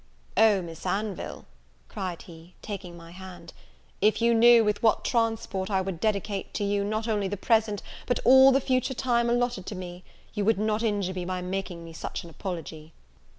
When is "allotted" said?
9.29-9.67